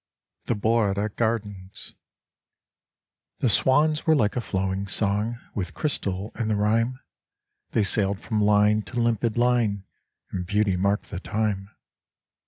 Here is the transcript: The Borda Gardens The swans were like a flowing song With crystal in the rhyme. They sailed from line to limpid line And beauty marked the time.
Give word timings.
The 0.45 0.55
Borda 0.55 1.15
Gardens 1.15 1.93
The 3.37 3.49
swans 3.49 4.07
were 4.07 4.15
like 4.15 4.35
a 4.35 4.41
flowing 4.41 4.87
song 4.87 5.37
With 5.53 5.75
crystal 5.75 6.31
in 6.33 6.47
the 6.47 6.55
rhyme. 6.55 6.99
They 7.73 7.83
sailed 7.83 8.19
from 8.19 8.41
line 8.41 8.81
to 8.87 8.99
limpid 8.99 9.37
line 9.37 9.83
And 10.31 10.43
beauty 10.47 10.75
marked 10.75 11.11
the 11.11 11.19
time. 11.19 11.69